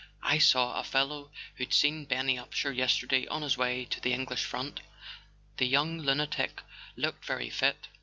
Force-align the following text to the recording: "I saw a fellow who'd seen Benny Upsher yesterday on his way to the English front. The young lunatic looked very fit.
"I 0.33 0.39
saw 0.39 0.79
a 0.79 0.83
fellow 0.83 1.29
who'd 1.57 1.71
seen 1.75 2.05
Benny 2.05 2.35
Upsher 2.35 2.75
yesterday 2.75 3.27
on 3.27 3.43
his 3.43 3.55
way 3.55 3.85
to 3.85 4.01
the 4.01 4.13
English 4.13 4.45
front. 4.45 4.79
The 5.57 5.67
young 5.67 5.99
lunatic 5.99 6.63
looked 6.97 7.23
very 7.23 7.51
fit. 7.51 7.85